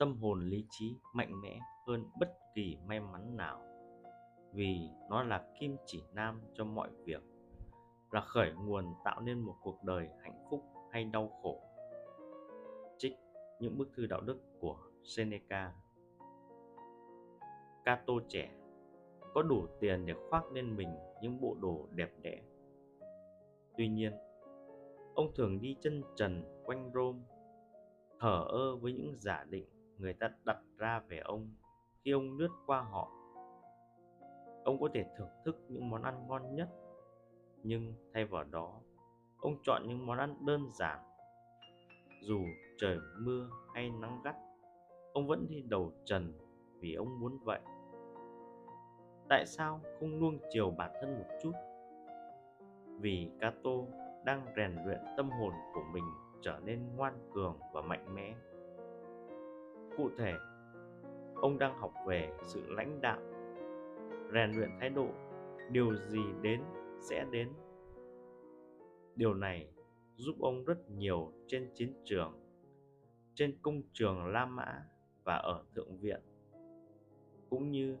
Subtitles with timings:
[0.00, 3.62] tâm hồn lý trí mạnh mẽ hơn bất kỳ may mắn nào,
[4.52, 7.22] vì nó là kim chỉ nam cho mọi việc,
[8.10, 11.62] là khởi nguồn tạo nên một cuộc đời hạnh phúc hay đau khổ.
[12.98, 13.16] Trích
[13.60, 15.72] những bức thư đạo đức của Seneca.
[17.84, 18.50] Cato trẻ,
[19.34, 20.88] có đủ tiền để khoác lên mình
[21.22, 22.42] những bộ đồ đẹp đẽ.
[23.76, 24.12] Tuy nhiên,
[25.14, 27.18] ông thường đi chân trần quanh Rome
[28.20, 29.66] thở ơ với những giả định
[30.00, 31.54] người ta đặt ra về ông
[32.04, 33.10] khi ông lướt qua họ.
[34.64, 36.68] Ông có thể thưởng thức những món ăn ngon nhất,
[37.62, 38.80] nhưng thay vào đó,
[39.38, 40.98] ông chọn những món ăn đơn giản.
[42.22, 42.38] Dù
[42.78, 44.36] trời mưa hay nắng gắt,
[45.12, 46.32] ông vẫn đi đầu trần
[46.80, 47.60] vì ông muốn vậy.
[49.28, 51.52] Tại sao không nuông chiều bản thân một chút?
[53.00, 53.70] Vì cato
[54.24, 56.04] đang rèn luyện tâm hồn của mình
[56.42, 58.34] trở nên ngoan cường và mạnh mẽ
[59.96, 60.34] cụ thể,
[61.34, 63.20] ông đang học về sự lãnh đạo
[64.32, 65.08] rèn luyện thái độ.
[65.70, 66.60] Điều gì đến
[67.00, 67.48] sẽ đến.
[69.16, 69.72] Điều này
[70.16, 72.40] giúp ông rất nhiều trên chiến trường,
[73.34, 74.84] trên công trường la mã
[75.24, 76.20] và ở thượng viện,
[77.50, 77.96] cũng như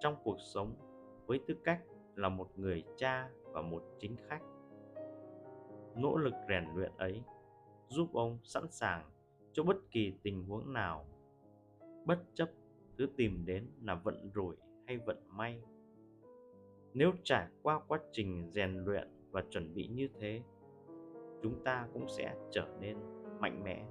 [0.00, 0.74] trong cuộc sống
[1.26, 1.80] với tư cách
[2.14, 4.42] là một người cha và một chính khách.
[5.96, 7.22] Nỗ lực rèn luyện ấy
[7.88, 9.10] giúp ông sẵn sàng
[9.52, 11.04] cho bất kỳ tình huống nào
[12.08, 12.50] bất chấp
[12.98, 14.56] thứ tìm đến là vận rủi
[14.86, 15.60] hay vận may.
[16.94, 20.42] Nếu trải qua quá trình rèn luyện và chuẩn bị như thế,
[21.42, 22.96] chúng ta cũng sẽ trở nên
[23.40, 23.86] mạnh mẽ.